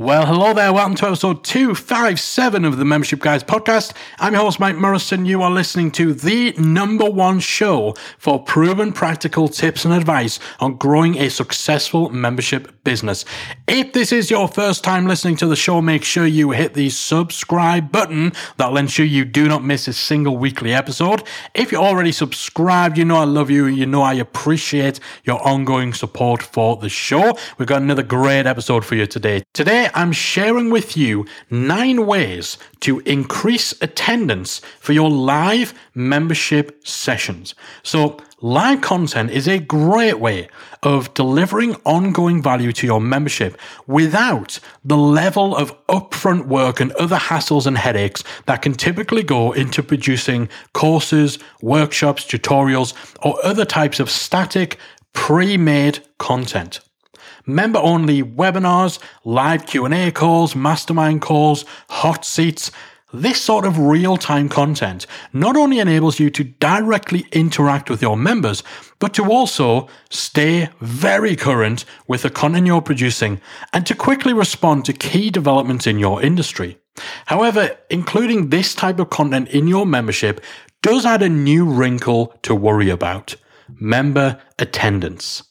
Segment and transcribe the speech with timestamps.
[0.00, 0.72] Well, hello there.
[0.72, 3.92] Welcome to episode 257 of the Membership Guys podcast.
[4.18, 5.26] I'm your host, Mike Morrison.
[5.26, 10.78] You are listening to the number one show for proven practical tips and advice on
[10.78, 13.26] growing a successful membership business.
[13.68, 16.88] If this is your first time listening to the show, make sure you hit the
[16.88, 18.32] subscribe button.
[18.56, 21.24] That'll ensure you do not miss a single weekly episode.
[21.52, 23.66] If you're already subscribed, you know I love you.
[23.66, 27.36] You know I appreciate your ongoing support for the show.
[27.58, 29.42] We've got another great episode for you today.
[29.52, 37.54] Today, I'm sharing with you nine ways to increase attendance for your live membership sessions.
[37.82, 40.48] So, live content is a great way
[40.82, 47.16] of delivering ongoing value to your membership without the level of upfront work and other
[47.16, 54.00] hassles and headaches that can typically go into producing courses, workshops, tutorials, or other types
[54.00, 54.78] of static,
[55.12, 56.80] pre-made content
[57.46, 62.70] member only webinars, live Q&A calls, mastermind calls, hot seats.
[63.12, 68.16] This sort of real time content not only enables you to directly interact with your
[68.16, 68.62] members,
[69.00, 73.40] but to also stay very current with the content you're producing
[73.72, 76.78] and to quickly respond to key developments in your industry.
[77.26, 80.40] However, including this type of content in your membership
[80.82, 83.34] does add a new wrinkle to worry about
[83.78, 85.42] member attendance.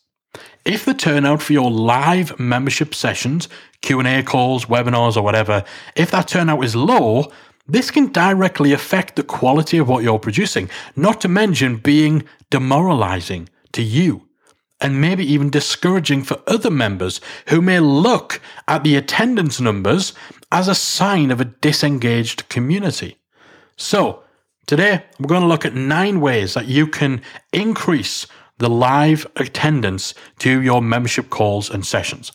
[0.66, 3.48] If the turnout for your live membership sessions,
[3.82, 5.64] Q&A calls, webinars or whatever,
[5.96, 7.32] if that turnout is low,
[7.68, 13.48] this can directly affect the quality of what you're producing, not to mention being demoralizing
[13.74, 14.28] to you
[14.82, 20.14] and maybe even discouraging for other members who may look at the attendance numbers
[20.52, 23.18] as a sign of a disengaged community.
[23.76, 24.24] So,
[24.66, 27.22] today we're going to look at nine ways that you can
[27.52, 28.26] increase
[28.60, 32.32] the live attendance to your membership calls and sessions.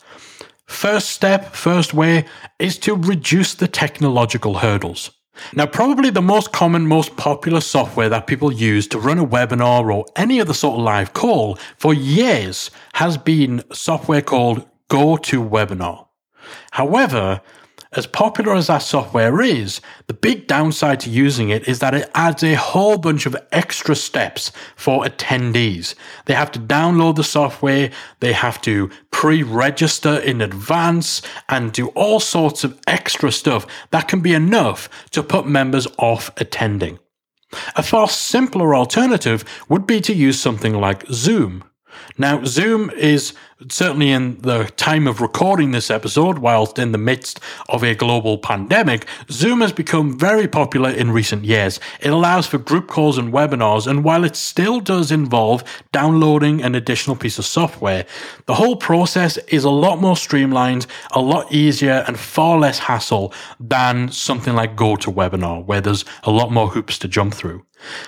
[0.67, 2.25] First step, first way
[2.59, 5.11] is to reduce the technological hurdles.
[5.53, 9.93] Now, probably the most common, most popular software that people use to run a webinar
[9.93, 16.07] or any other sort of live call for years has been software called GoToWebinar.
[16.71, 17.41] However,
[17.97, 22.11] as popular as that software is, the big downside to using it is that it
[22.15, 25.95] adds a whole bunch of extra steps for attendees.
[26.27, 27.91] They have to download the software,
[28.21, 34.09] they have to pre register in advance, and do all sorts of extra stuff that
[34.09, 36.99] can be enough to put members off attending.
[37.77, 41.65] A far simpler alternative would be to use something like Zoom.
[42.19, 43.35] Now, Zoom is
[43.69, 48.39] certainly in the time of recording this episode, whilst in the midst of a global
[48.39, 51.81] pandemic, Zoom has become very popular in recent years.
[52.01, 56.75] It allows for group calls and webinars, and while it still does involve downloading an
[56.75, 58.07] additional piece of software,
[58.47, 63.33] the whole process is a lot more streamlined, a lot easier, and far less hassle
[63.61, 67.65] than something like GoToWebinar, where there's a lot more hoops to jump through.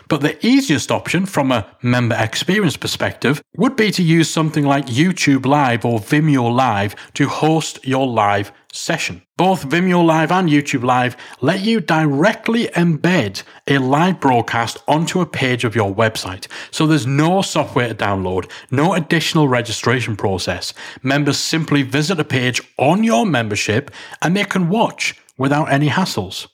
[0.08, 4.86] But the easiest option from a member experience perspective would be to use something like
[4.86, 9.22] YouTube Live or Vimeo Live to host your live session.
[9.36, 15.26] Both Vimeo Live and YouTube Live let you directly embed a live broadcast onto a
[15.26, 16.46] page of your website.
[16.70, 20.72] So there's no software to download, no additional registration process.
[21.02, 23.90] Members simply visit a page on your membership
[24.22, 26.46] and they can watch without any hassles.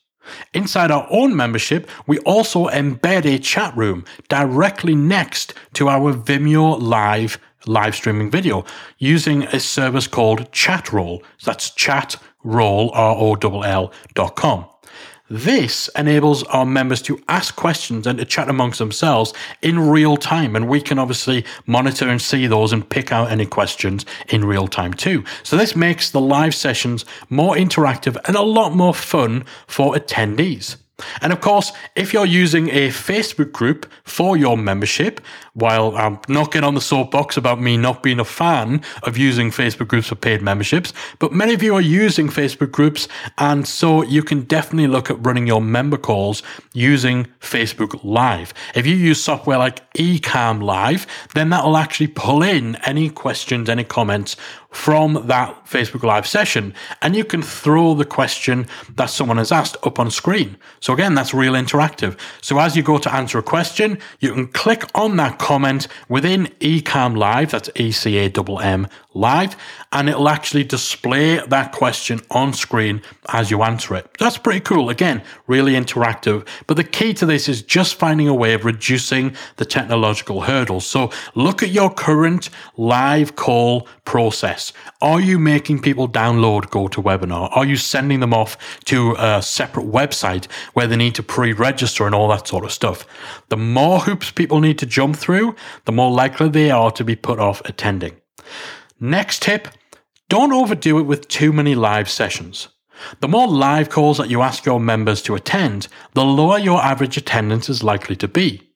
[0.55, 6.81] Inside our own membership, we also embed a chat room directly next to our Vimeo
[6.81, 8.65] Live live streaming video
[8.99, 11.23] using a service called Chatroll.
[11.45, 14.67] That's chatroll, R-O-L-L dot com.
[15.31, 20.55] This enables our members to ask questions and to chat amongst themselves in real time.
[20.55, 24.69] And we can obviously monitor and see those and pick out any questions in real
[24.69, 25.25] time too.
[25.43, 30.77] So this makes the live sessions more interactive and a lot more fun for attendees.
[31.23, 35.21] And of course, if you're using a Facebook group for your membership,
[35.55, 39.89] while I'm getting on the soapbox about me not being a fan of using Facebook
[39.89, 43.07] groups for paid memberships, but many of you are using Facebook groups,
[43.39, 48.55] and so you can definitely look at running your member calls using Facebook Live.
[48.75, 53.69] If you use software like Ecamm Live, then that will actually pull in any questions,
[53.69, 54.37] any comments
[54.71, 56.73] from that Facebook Live session,
[57.03, 58.67] and you can throw the question
[58.97, 60.57] that someone has asked up on screen.
[60.81, 62.19] So again, that's real interactive.
[62.41, 66.47] So as you go to answer a question, you can click on that comment within
[66.61, 69.57] Ecamm Live, that's E C A M M Live,
[69.93, 74.07] and it'll actually display that question on screen as you answer it.
[74.19, 74.89] That's pretty cool.
[74.89, 76.47] Again, really interactive.
[76.67, 80.87] But the key to this is just finding a way of reducing the technological hurdles.
[80.87, 82.49] So look at your current
[82.79, 84.73] live call process.
[85.03, 87.55] Are you making people download GoToWebinar?
[87.55, 92.15] Are you sending them off to a separate website where they need to pre-register and
[92.15, 93.05] all that sort of stuff?
[93.51, 95.32] The more hoops people need to jump through,
[95.85, 98.17] the more likely they are to be put off attending.
[99.01, 99.69] Next tip,
[100.29, 102.69] don't overdo it with too many live sessions.
[103.21, 107.17] The more live calls that you ask your members to attend, the lower your average
[107.17, 108.73] attendance is likely to be.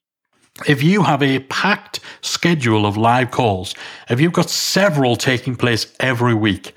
[0.67, 3.75] If you have a packed schedule of live calls,
[4.09, 6.75] if you've got several taking place every week,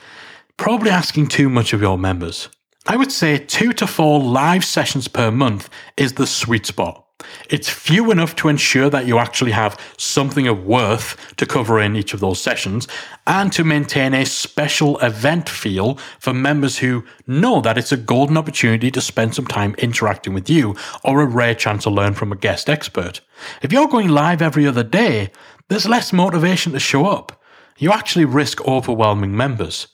[0.58, 2.50] probably asking too much of your members.
[2.90, 7.06] I would say two to four live sessions per month is the sweet spot.
[7.48, 11.96] It's few enough to ensure that you actually have something of worth to cover in
[11.96, 12.88] each of those sessions
[13.28, 18.38] and to maintain a special event feel for members who know that it's a golden
[18.38, 22.32] opportunity to spend some time interacting with you or a rare chance to learn from
[22.32, 23.22] a guest expert.
[23.62, 25.30] If you're going live every other day,
[25.68, 27.40] there's less motivation to show up.
[27.78, 29.90] You actually risk overwhelming members.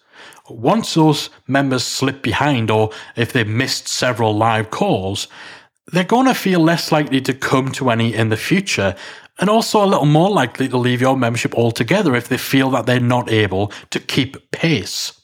[0.49, 5.27] Once those members slip behind or if they've missed several live calls,
[5.87, 8.95] they're going to feel less likely to come to any in the future
[9.39, 12.85] and also a little more likely to leave your membership altogether if they feel that
[12.85, 15.19] they're not able to keep pace.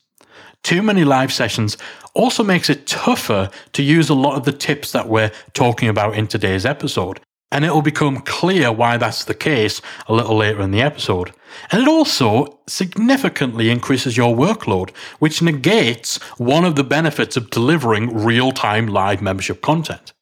[0.63, 1.77] Too many live sessions
[2.13, 6.15] also makes it tougher to use a lot of the tips that we're talking about
[6.15, 7.19] in today's episode.
[7.51, 11.33] And it will become clear why that's the case a little later in the episode.
[11.71, 18.23] And it also significantly increases your workload, which negates one of the benefits of delivering
[18.23, 20.13] real time live membership content.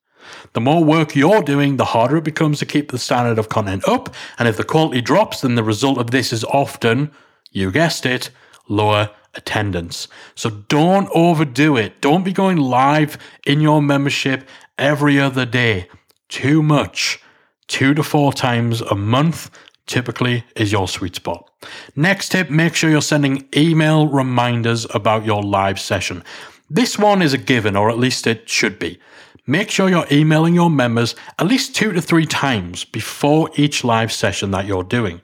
[0.53, 3.87] The more work you're doing, the harder it becomes to keep the standard of content
[3.87, 4.13] up.
[4.39, 7.11] And if the quality drops, then the result of this is often,
[7.51, 8.31] you guessed it,
[8.67, 10.07] lower attendance.
[10.35, 12.01] So don't overdo it.
[12.01, 14.47] Don't be going live in your membership
[14.77, 15.87] every other day.
[16.29, 17.19] Too much.
[17.67, 19.49] Two to four times a month
[19.87, 21.49] typically is your sweet spot.
[21.95, 26.23] Next tip, make sure you're sending email reminders about your live session.
[26.69, 28.99] This one is a given, or at least it should be.
[29.47, 34.11] Make sure you're emailing your members at least two to three times before each live
[34.11, 35.21] session that you're doing.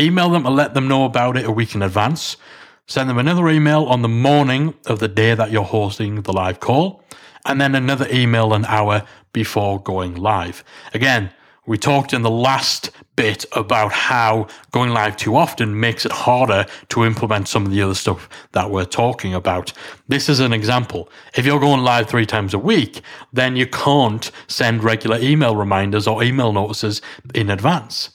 [0.00, 2.36] Email them and let them know about it a week in advance.
[2.88, 6.58] Send them another email on the morning of the day that you're hosting the live
[6.58, 7.04] call,
[7.44, 9.02] and then another email an hour
[9.32, 10.64] before going live.
[10.94, 11.30] Again,
[11.64, 16.66] we talked in the last bit about how going live too often makes it harder
[16.88, 19.72] to implement some of the other stuff that we're talking about.
[20.08, 21.08] This is an example.
[21.36, 23.00] If you're going live three times a week,
[23.32, 27.00] then you can't send regular email reminders or email notices
[27.32, 28.10] in advance.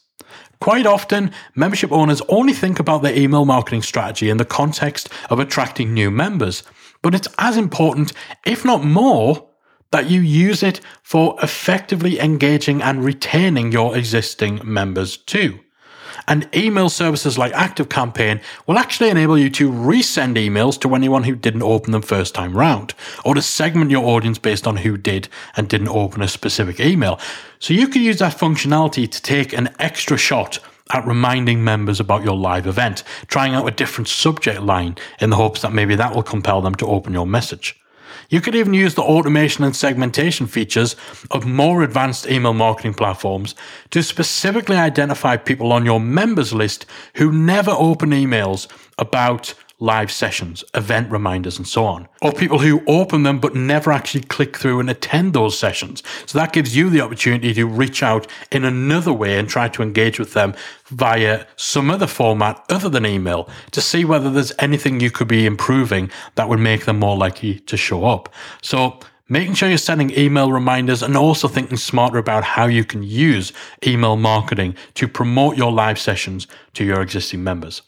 [0.60, 5.40] Quite often, membership owners only think about their email marketing strategy in the context of
[5.40, 6.64] attracting new members.
[7.02, 8.14] But it's as important,
[8.46, 9.48] if not more,
[9.92, 15.60] that you use it for effectively engaging and retaining your existing members too.
[16.28, 21.36] And email services like ActiveCampaign will actually enable you to resend emails to anyone who
[21.36, 25.30] didn't open them first time round, or to segment your audience based on who did
[25.56, 27.20] and didn't open a specific email.
[27.60, 30.60] So you can use that functionality to take an extra shot
[30.92, 35.36] at reminding members about your live event, trying out a different subject line in the
[35.36, 37.80] hopes that maybe that will compel them to open your message.
[38.30, 40.96] You could even use the automation and segmentation features
[41.32, 43.56] of more advanced email marketing platforms
[43.92, 46.86] to specifically identify people on your members list
[47.16, 52.08] who never open emails about live sessions, event reminders, and so on.
[52.22, 56.02] Or people who open them but never actually click through and attend those sessions.
[56.26, 59.84] So that gives you the opportunity to reach out in another way and try to
[59.84, 60.56] engage with them
[60.88, 65.46] via some other format other than email to see whether there's anything you could be
[65.46, 68.34] improving that would make them more likely to show up.
[68.64, 73.04] So making sure you're sending email reminders and also thinking smarter about how you can
[73.04, 73.54] use
[73.86, 77.84] email marketing to promote your live sessions to your existing members.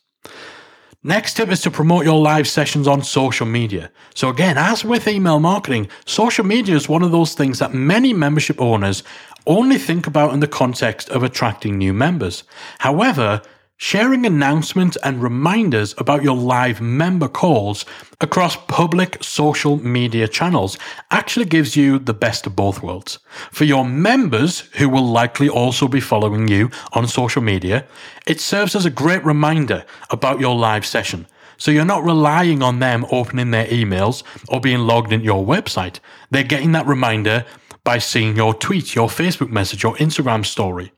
[1.03, 3.89] Next tip is to promote your live sessions on social media.
[4.15, 8.11] So, again, as with email marketing, social media is one of those things that many
[8.11, 9.01] membership owners
[9.47, 12.43] only think about in the context of attracting new members.
[12.79, 13.41] However,
[13.81, 17.86] Sharing announcements and reminders about your live member calls
[18.19, 20.77] across public social media channels
[21.12, 23.19] actually gives you the best of both worlds.
[23.53, 27.88] For your members, who will likely also be following you on social media,
[28.27, 31.25] it serves as a great reminder about your live session.
[31.55, 36.00] So you're not relying on them opening their emails or being logged into your website.
[36.31, 37.45] They're getting that reminder
[37.86, 40.91] by seeing your tweet, your Facebook message, your Instagram story.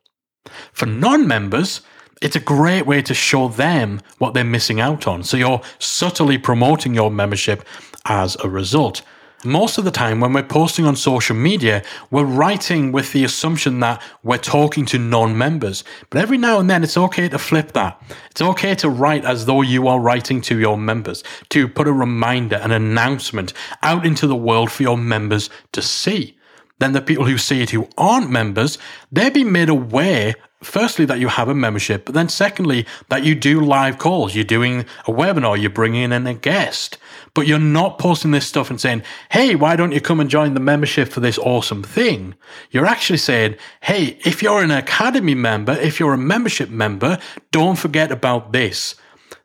[0.74, 1.82] For non members,
[2.22, 5.24] it's a great way to show them what they're missing out on.
[5.24, 7.66] So you're subtly promoting your membership
[8.06, 9.02] as a result.
[9.44, 13.80] Most of the time, when we're posting on social media, we're writing with the assumption
[13.80, 15.84] that we're talking to non members.
[16.12, 18.00] But every now and then, it's okay to flip that.
[18.30, 21.92] It's okay to write as though you are writing to your members, to put a
[21.92, 23.52] reminder, an announcement
[23.82, 26.38] out into the world for your members to see.
[26.82, 28.80] Then the people who see it who aren't members,
[29.12, 30.34] they're being made aware
[30.64, 34.34] firstly that you have a membership, but then secondly that you do live calls.
[34.34, 36.98] You're doing a webinar, you're bringing in a guest,
[37.36, 40.56] but you're not posting this stuff and saying, "Hey, why don't you come and join
[40.56, 42.34] the membership for this awesome thing?"
[42.72, 47.20] You're actually saying, "Hey, if you're an academy member, if you're a membership member,
[47.52, 48.96] don't forget about this."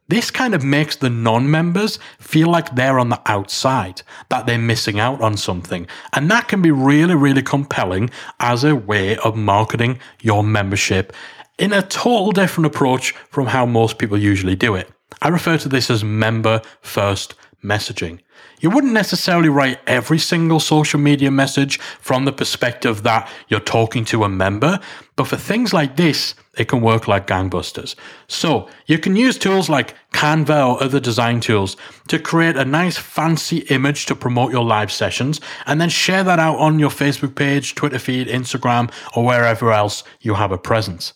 [0.09, 4.59] This kind of makes the non members feel like they're on the outside, that they're
[4.59, 5.87] missing out on something.
[6.13, 11.13] And that can be really, really compelling as a way of marketing your membership
[11.59, 14.89] in a total different approach from how most people usually do it.
[15.23, 17.35] I refer to this as member first
[17.65, 18.21] messaging.
[18.61, 24.05] You wouldn't necessarily write every single social media message from the perspective that you're talking
[24.07, 24.81] to a member,
[25.17, 27.95] but for things like this, it can work like gangbusters.
[28.29, 31.77] So you can use tools like Canva or other design tools
[32.09, 36.39] to create a nice fancy image to promote your live sessions and then share that
[36.39, 41.13] out on your Facebook page, Twitter feed, Instagram, or wherever else you have a presence.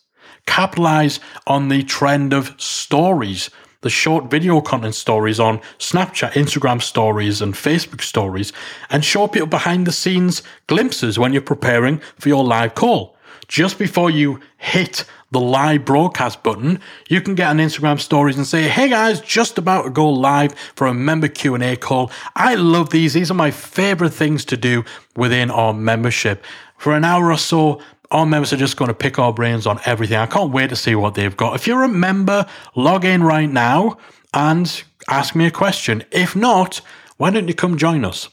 [0.47, 3.50] Capitalize on the trend of stories
[3.82, 8.52] the short video content stories on Snapchat, Instagram stories, and Facebook stories,
[8.90, 13.16] and show people behind the scenes glimpses when you're preparing for your live call.
[13.49, 18.47] Just before you hit the live broadcast button, you can get on Instagram stories and
[18.47, 22.11] say, "Hey guys, just about to go live for a member Q&A call.
[22.35, 23.13] I love these.
[23.13, 24.85] These are my favorite things to do
[25.17, 26.45] within our membership.
[26.77, 29.81] For an hour or so, our members are just going to pick our brains on
[29.85, 30.19] everything.
[30.19, 31.55] I can't wait to see what they've got.
[31.55, 33.99] If you're a member, log in right now
[34.35, 36.05] and ask me a question.
[36.11, 36.81] If not,
[37.19, 38.29] why don't you come join us?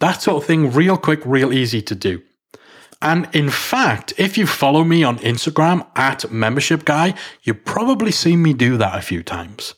[0.00, 2.20] That sort of thing, real quick, real easy to do.
[3.04, 8.42] And in fact, if you follow me on Instagram at membership guy, you've probably seen
[8.42, 9.74] me do that a few times.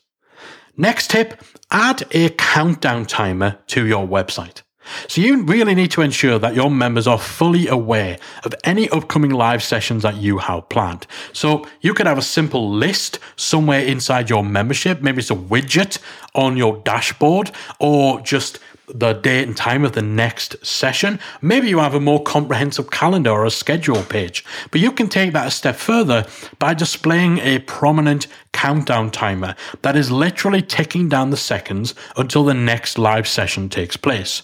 [0.77, 1.43] Next tip,
[1.73, 4.63] add a countdown timer to your website.
[5.09, 9.33] So you really need to ensure that your members are fully aware of any upcoming
[9.33, 11.09] live sessions that you have planned.
[11.33, 15.03] So you could have a simple list somewhere inside your membership.
[15.03, 15.99] Maybe it's a widget
[16.37, 21.19] on your dashboard or just the date and time of the next session.
[21.43, 25.33] Maybe you have a more comprehensive calendar or a schedule page, but you can take
[25.33, 26.27] that a step further
[26.59, 32.55] by displaying a prominent countdown timer that is literally ticking down the seconds until the
[32.55, 34.43] next live session takes place.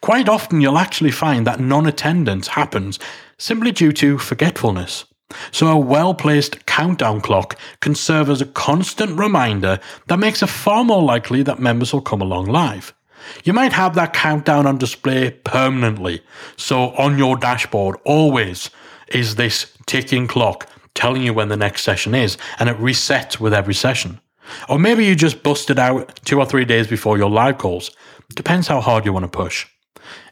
[0.00, 2.98] Quite often, you'll actually find that non attendance happens
[3.38, 5.04] simply due to forgetfulness.
[5.50, 10.48] So, a well placed countdown clock can serve as a constant reminder that makes it
[10.48, 12.94] far more likely that members will come along live.
[13.44, 16.22] You might have that countdown on display permanently.
[16.56, 18.70] So, on your dashboard, always
[19.08, 23.54] is this ticking clock telling you when the next session is, and it resets with
[23.54, 24.20] every session.
[24.68, 27.90] Or maybe you just bust it out two or three days before your live calls.
[28.34, 29.66] Depends how hard you want to push.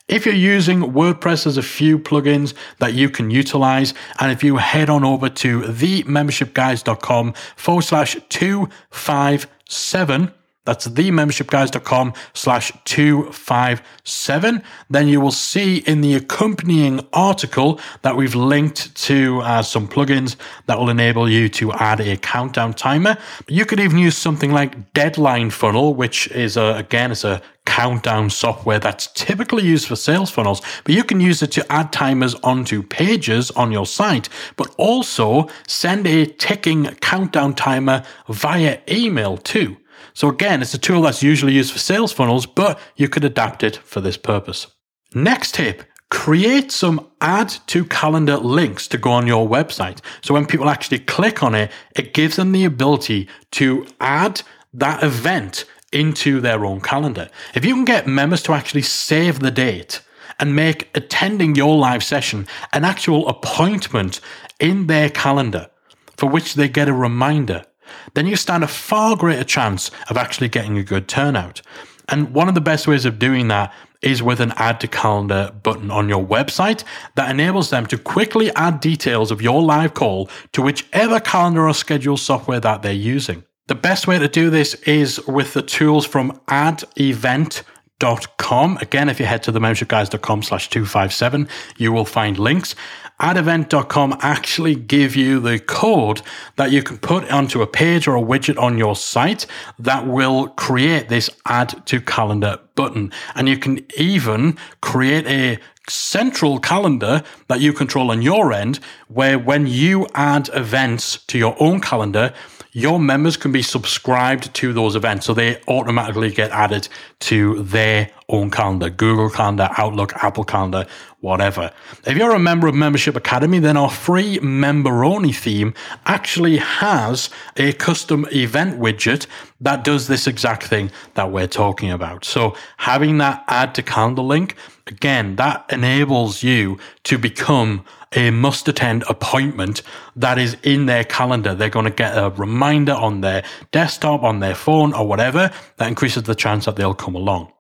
[0.09, 3.93] If you're using WordPress, there's a few plugins that you can utilize.
[4.21, 10.33] And if you head on over to themembershipguys.com forward slash 257,
[10.67, 14.63] that's themembershipguys.com slash 257.
[14.91, 20.37] Then you will see in the accompanying article that we've linked to uh, some plugins
[20.67, 23.17] that will enable you to add a countdown timer.
[23.49, 28.31] You could even use something like Deadline Funnel, which is a, again, it's a countdown
[28.31, 32.35] software that's typically used for sales funnels, but you can use it to add timers
[32.37, 39.77] onto pages on your site, but also send a ticking countdown timer via email too.
[40.17, 43.63] So again, it's a tool that's usually used for sales funnels, but you could adapt
[43.63, 44.67] it for this purpose.
[45.15, 50.01] Next tip, create some add to calendar links to go on your website.
[50.23, 54.41] So when people actually click on it, it gives them the ability to add
[54.73, 57.29] that event into their own calendar.
[57.55, 60.01] If you can get members to actually save the date
[60.41, 64.23] and make attending your live session an actual appointment
[64.59, 65.69] in their calendar
[66.17, 67.67] for which they get a reminder,
[68.15, 71.63] then you stand a far greater chance of actually getting a good turnout.
[72.09, 73.73] And one of the best ways of doing that
[74.03, 76.85] is with an add to calendar button on your website
[77.17, 81.75] that enables them to quickly add details of your live call to whichever calendar or
[81.75, 83.43] schedule software that they're using.
[83.67, 87.65] The best way to do this is with the tools from add event
[88.01, 88.79] addevent.com.
[88.81, 92.75] Again, if you head to the membershipguys.com slash 257, you will find links.
[93.21, 96.21] Addevent.com actually give you the code
[96.57, 99.47] that you can put onto a page or a widget on your site
[99.79, 103.11] that will create this add to calendar button.
[103.35, 105.59] And you can even create a
[105.89, 111.57] central calendar that you control on your end, where when you add events to your
[111.61, 112.35] own calendar,
[112.77, 115.25] your members can be subscribed to those events.
[115.25, 116.91] So they automatically get added
[117.21, 120.87] to their own calendar, Google Calendar, Outlook, Apple Calendar,
[121.21, 121.73] whatever.
[122.07, 125.73] If you're a member of Membership Academy, then our free member only theme
[126.05, 129.27] actually has a custom event widget
[129.59, 132.27] that does this exact thing that we're talking about.
[132.27, 134.55] So having that add to calendar link,
[134.87, 139.83] again, that enables you to become a must attend appointment
[140.15, 141.55] that is in their calendar.
[141.55, 145.89] They're going to get a reminder on their desktop, on their phone, or whatever that
[145.89, 147.53] increases the chance that they'll come along.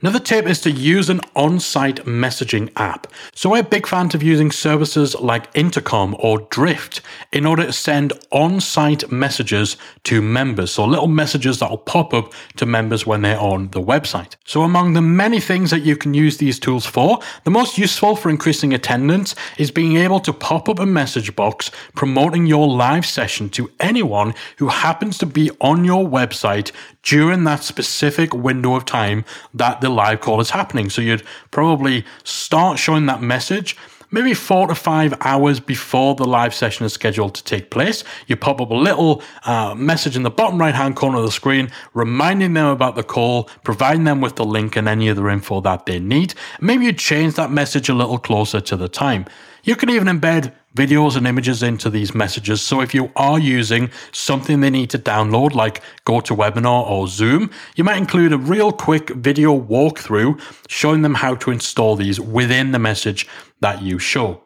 [0.00, 3.08] Another tip is to use an on site messaging app.
[3.34, 7.00] So, we're big fans of using services like Intercom or Drift
[7.32, 10.70] in order to send on site messages to members.
[10.70, 14.36] So, little messages that will pop up to members when they're on the website.
[14.44, 18.14] So, among the many things that you can use these tools for, the most useful
[18.14, 23.04] for increasing attendance is being able to pop up a message box promoting your live
[23.04, 26.70] session to anyone who happens to be on your website
[27.02, 29.24] during that specific window of time
[29.54, 30.90] that the live call is happening.
[30.90, 33.76] So you'd probably start showing that message
[34.10, 38.04] maybe four to five hours before the live session is scheduled to take place.
[38.26, 41.30] You pop up a little uh, message in the bottom right hand corner of the
[41.30, 45.60] screen, reminding them about the call, providing them with the link and any other info
[45.60, 46.34] that they need.
[46.60, 49.26] Maybe you change that message a little closer to the time.
[49.64, 52.62] You can even embed videos and images into these messages.
[52.62, 57.84] So if you are using something they need to download, like GoToWebinar or Zoom, you
[57.84, 62.78] might include a real quick video walkthrough showing them how to install these within the
[62.78, 63.26] message
[63.60, 64.42] that you show.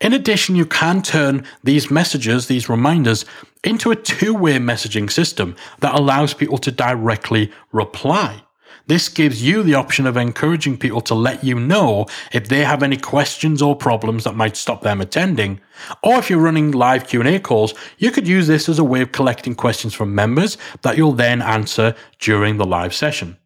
[0.00, 3.24] In addition, you can turn these messages, these reminders,
[3.62, 8.42] into a two way messaging system that allows people to directly reply.
[8.90, 12.82] This gives you the option of encouraging people to let you know if they have
[12.82, 15.60] any questions or problems that might stop them attending.
[16.02, 19.12] Or if you're running live Q&A calls, you could use this as a way of
[19.12, 23.36] collecting questions from members that you'll then answer during the live session.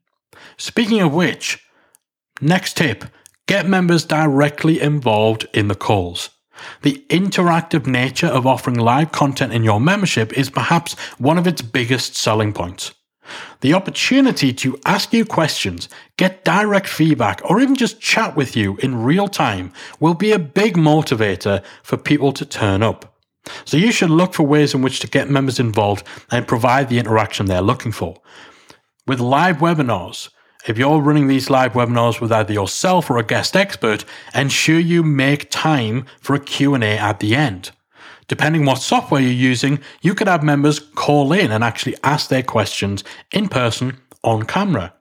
[0.57, 1.63] Speaking of which,
[2.41, 3.05] next tip,
[3.47, 6.31] get members directly involved in the calls.
[6.81, 11.61] The interactive nature of offering live content in your membership is perhaps one of its
[11.61, 12.93] biggest selling points.
[13.61, 18.77] The opportunity to ask you questions, get direct feedback, or even just chat with you
[18.79, 23.15] in real time will be a big motivator for people to turn up.
[23.65, 26.99] So you should look for ways in which to get members involved and provide the
[26.99, 28.17] interaction they're looking for.
[29.07, 30.31] With live webinars,
[30.67, 35.03] if you're running these live webinars with either yourself or a guest expert, ensure you
[35.03, 37.71] make time for a Q&A at the end.
[38.29, 42.43] Depending what software you're using, you could have members call in and actually ask their
[42.43, 44.95] questions in person on camera.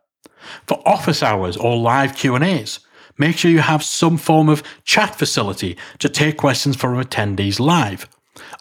[0.67, 2.79] For office hours or live Q&As,
[3.17, 8.09] make sure you have some form of chat facility to take questions from attendees live.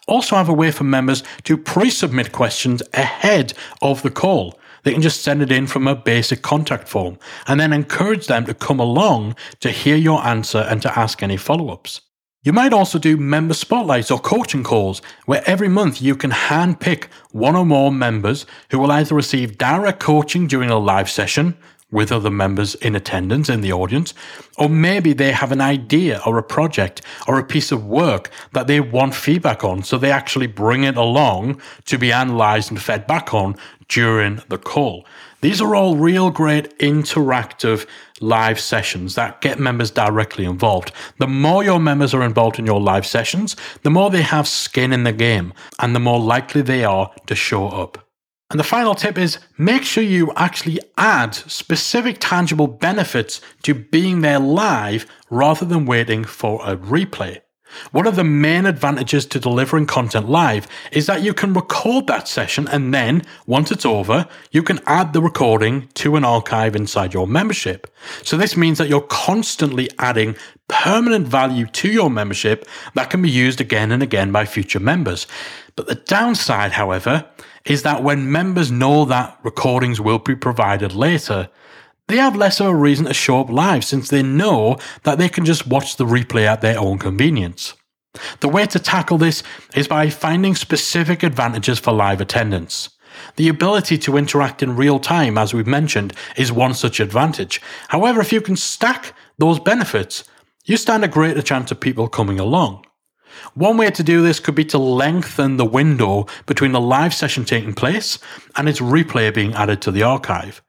[0.07, 4.59] Also have a way for members to pre-submit questions ahead of the call.
[4.83, 8.45] They can just send it in from a basic contact form and then encourage them
[8.45, 12.01] to come along to hear your answer and to ask any follow-ups.
[12.43, 17.05] You might also do member spotlights or coaching calls, where every month you can handpick
[17.31, 21.57] one or more members who will either receive direct coaching during a live session
[21.89, 24.13] with other members in attendance in the audience,
[24.57, 28.67] or maybe they have an idea or a project or a piece of work that
[28.67, 33.07] they want feedback on, so they actually bring it along to be analyzed and fed
[33.07, 33.55] back on
[33.87, 35.05] during the call.
[35.39, 37.87] These are all real great interactive
[38.23, 40.91] live sessions that get members directly involved.
[41.19, 44.93] The more your members are involved in your live sessions, the more they have skin
[44.93, 48.09] in the game and the more likely they are to show up.
[48.49, 54.21] And the final tip is make sure you actually add specific tangible benefits to being
[54.21, 57.42] there live rather than waiting for a replay.
[57.91, 62.27] One of the main advantages to delivering content live is that you can record that
[62.27, 67.13] session and then, once it's over, you can add the recording to an archive inside
[67.13, 67.93] your membership.
[68.23, 70.35] So this means that you're constantly adding
[70.67, 75.27] permanent value to your membership that can be used again and again by future members.
[75.75, 77.25] But the downside, however,
[77.65, 81.49] is that when members know that recordings will be provided later,
[82.07, 85.29] they have less of a reason to show up live since they know that they
[85.29, 87.75] can just watch the replay at their own convenience.
[88.41, 89.41] The way to tackle this
[89.75, 92.89] is by finding specific advantages for live attendance.
[93.35, 97.61] The ability to interact in real time, as we've mentioned, is one such advantage.
[97.87, 100.23] However, if you can stack those benefits,
[100.65, 102.85] you stand a greater chance of people coming along.
[103.55, 107.45] One way to do this could be to lengthen the window between the live session
[107.45, 108.19] taking place
[108.55, 110.61] and its replay being added to the archive.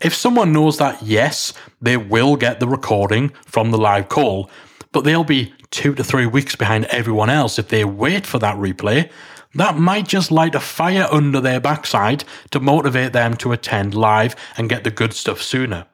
[0.00, 4.50] If someone knows that, yes, they will get the recording from the live call,
[4.92, 8.56] but they'll be two to three weeks behind everyone else if they wait for that
[8.56, 9.10] replay,
[9.54, 14.34] that might just light a fire under their backside to motivate them to attend live
[14.56, 15.86] and get the good stuff sooner.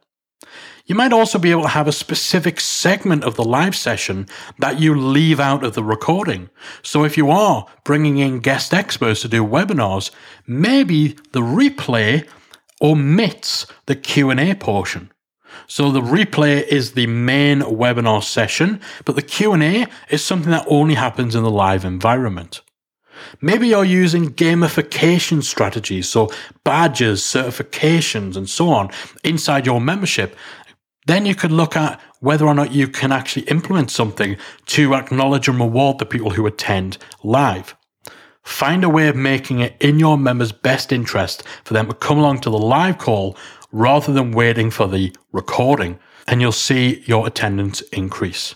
[0.87, 4.27] You might also be able to have a specific segment of the live session
[4.59, 6.49] that you leave out of the recording.
[6.83, 10.11] So if you are bringing in guest experts to do webinars,
[10.47, 12.27] maybe the replay
[12.81, 15.11] omits the Q&A portion.
[15.67, 20.95] So the replay is the main webinar session, but the Q&A is something that only
[20.95, 22.63] happens in the live environment.
[23.41, 26.31] Maybe you're using gamification strategies, so
[26.65, 28.91] badges, certifications, and so on
[29.25, 30.37] inside your membership.
[31.07, 34.37] Then you could look at whether or not you can actually implement something
[34.67, 37.75] to acknowledge and reward the people who attend live.
[38.49, 42.19] Find a way of making it in your members' best interest for them to come
[42.19, 43.37] along to the live call
[43.71, 48.55] rather than waiting for the recording, and you'll see your attendance increase.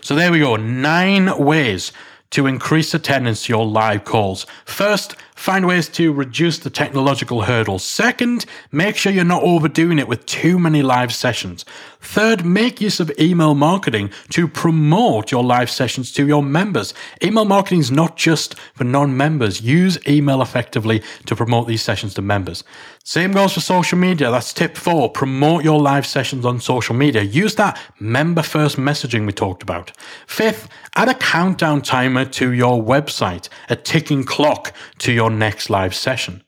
[0.00, 0.54] So there we go.
[0.56, 1.92] Nine ways
[2.30, 4.46] to increase attendance to your live calls.
[4.64, 7.82] First, find ways to reduce the technological hurdles.
[7.82, 11.64] Second, make sure you're not overdoing it with too many live sessions.
[12.00, 16.94] Third, make use of email marketing to promote your live sessions to your members.
[17.24, 19.60] Email marketing is not just for non members.
[19.60, 22.62] Use email effectively to promote these sessions to members.
[23.04, 24.30] Same goes for social media.
[24.30, 25.10] That's tip four.
[25.10, 27.22] Promote your live sessions on social media.
[27.22, 29.90] Use that member first messaging we talked about.
[30.28, 35.94] Fifth, add a countdown timer to your website, a ticking clock to your next live
[35.94, 36.42] session.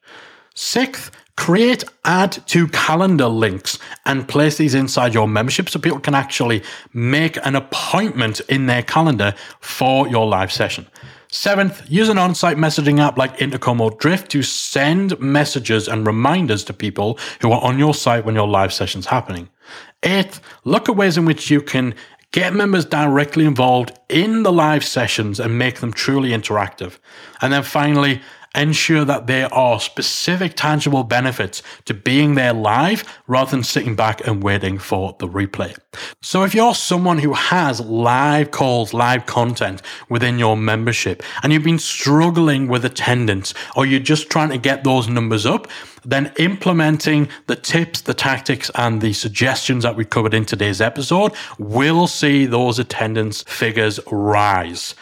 [0.54, 6.14] Sixth, create add to calendar links and place these inside your membership so people can
[6.14, 10.86] actually make an appointment in their calendar for your live session.
[11.28, 16.06] Seventh, use an on site messaging app like Intercom or Drift to send messages and
[16.06, 19.48] reminders to people who are on your site when your live session's happening.
[20.04, 21.96] Eighth, look at ways in which you can
[22.30, 26.98] get members directly involved in the live sessions and make them truly interactive.
[27.40, 28.22] And then finally,
[28.54, 34.26] ensure that there are specific tangible benefits to being there live rather than sitting back
[34.26, 35.76] and waiting for the replay.
[36.22, 41.64] So if you're someone who has live calls, live content within your membership and you've
[41.64, 45.68] been struggling with attendance or you're just trying to get those numbers up,
[46.04, 51.32] then implementing the tips, the tactics, and the suggestions that we covered in today's episode
[51.58, 54.94] will see those attendance figures rise.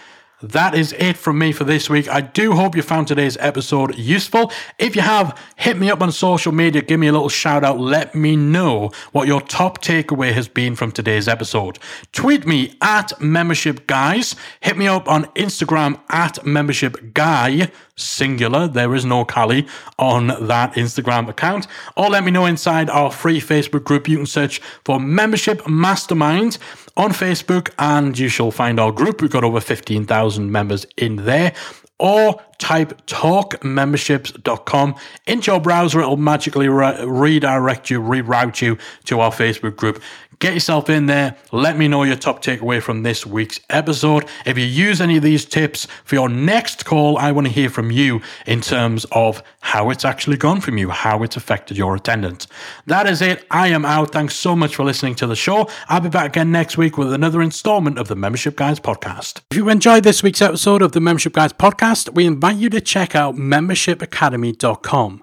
[0.42, 2.08] That is it from me for this week.
[2.08, 4.50] I do hope you found today's episode useful.
[4.76, 7.78] If you have, hit me up on social media, give me a little shout out,
[7.78, 11.78] let me know what your top takeaway has been from today's episode.
[12.10, 18.66] Tweet me at membership guys, hit me up on Instagram at membership guy singular.
[18.68, 19.66] There is no Callie
[19.98, 21.66] on that Instagram account.
[21.96, 24.08] Or let me know inside our free Facebook group.
[24.08, 26.58] You can search for Membership Mastermind
[26.96, 29.22] on Facebook and you shall find our group.
[29.22, 31.54] We've got over 15,000 members in there.
[31.98, 34.94] Or type talkmemberships.com
[35.26, 36.00] into your browser.
[36.00, 40.02] It'll magically re- redirect you, reroute you to our Facebook group.
[40.42, 41.36] Get yourself in there.
[41.52, 44.24] Let me know your top takeaway from this week's episode.
[44.44, 47.70] If you use any of these tips for your next call, I want to hear
[47.70, 51.94] from you in terms of how it's actually gone from you, how it's affected your
[51.94, 52.48] attendance.
[52.86, 53.46] That is it.
[53.52, 54.10] I am out.
[54.10, 55.68] Thanks so much for listening to the show.
[55.88, 59.42] I'll be back again next week with another installment of the Membership Guys podcast.
[59.52, 62.80] If you enjoyed this week's episode of the Membership Guys podcast, we invite you to
[62.80, 65.22] check out membershipacademy.com.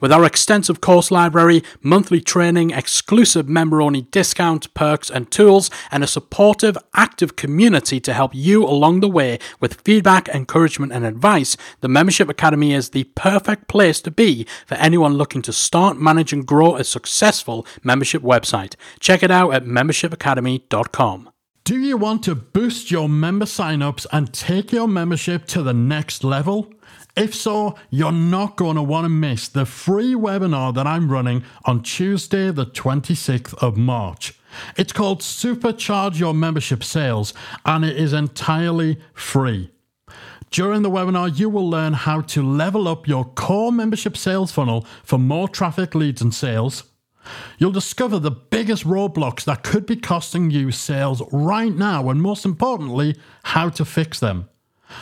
[0.00, 6.02] With our extensive course library, monthly training, exclusive member only discounts, perks, and tools, and
[6.02, 11.56] a supportive, active community to help you along the way with feedback, encouragement, and advice,
[11.80, 16.32] the Membership Academy is the perfect place to be for anyone looking to start, manage,
[16.32, 18.74] and grow a successful membership website.
[19.00, 21.30] Check it out at membershipacademy.com.
[21.64, 26.22] Do you want to boost your member signups and take your membership to the next
[26.22, 26.72] level?
[27.16, 31.44] If so, you're not going to want to miss the free webinar that I'm running
[31.64, 34.38] on Tuesday, the 26th of March.
[34.76, 37.32] It's called Supercharge Your Membership Sales
[37.64, 39.70] and it is entirely free.
[40.50, 44.86] During the webinar, you will learn how to level up your core membership sales funnel
[45.02, 46.84] for more traffic, leads, and sales.
[47.58, 52.44] You'll discover the biggest roadblocks that could be costing you sales right now, and most
[52.44, 54.48] importantly, how to fix them.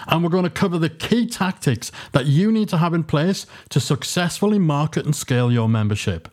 [0.07, 3.47] And we're going to cover the key tactics that you need to have in place
[3.71, 6.29] to successfully market and scale your membership.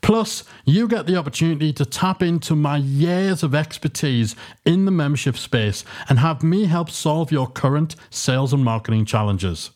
[0.00, 4.34] Plus, you get the opportunity to tap into my years of expertise
[4.64, 9.70] in the membership space and have me help solve your current sales and marketing challenges.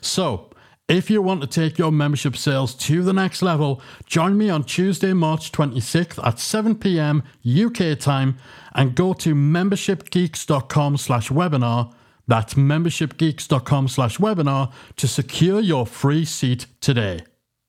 [0.00, 0.50] So,
[0.86, 4.64] if you want to take your membership sales to the next level, join me on
[4.64, 7.22] Tuesday, March 26th at 7 p.m.
[7.46, 8.36] UK time
[8.74, 11.90] and go to membershipgeeks.com slash webinar.
[12.26, 17.20] That's membershipgeeks.com slash webinar to secure your free seat today.